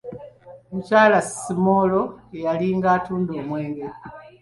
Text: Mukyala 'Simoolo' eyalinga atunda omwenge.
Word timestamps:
Mukyala 0.71 1.19
'Simoolo' 1.23 2.11
eyalinga 2.37 2.87
atunda 2.97 3.31
omwenge. 3.41 3.87